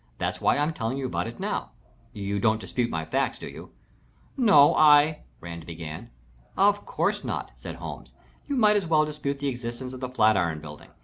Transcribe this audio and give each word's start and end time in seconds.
"That's 0.17 0.41
why 0.41 0.57
I'm 0.57 0.73
telling 0.73 0.97
you 0.97 1.05
about 1.05 1.27
it 1.27 1.39
now. 1.39 1.73
You 2.11 2.39
don't 2.39 2.59
dispute 2.59 2.89
my 2.89 3.05
facts, 3.05 3.37
do 3.37 3.47
you?" 3.47 3.69
"No, 4.35 4.73
I" 4.75 5.21
Rand 5.41 5.67
began. 5.67 6.09
"Of 6.57 6.87
course 6.87 7.23
not," 7.23 7.51
said 7.55 7.75
Holmes. 7.75 8.13
"You 8.47 8.55
might 8.55 8.77
as 8.77 8.87
well 8.87 9.05
dispute 9.05 9.37
the 9.37 9.47
existence 9.49 9.93
of 9.93 9.99
the 9.99 10.09
Flat 10.09 10.37
iron 10.37 10.59
Building. 10.59 10.89